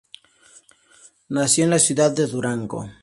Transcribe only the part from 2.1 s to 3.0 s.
Durango.